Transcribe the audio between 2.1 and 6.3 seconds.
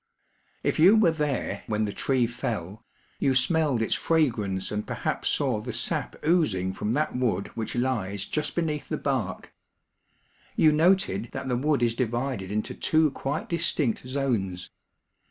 fell, you smelled its fragrance and perhaps saw the sap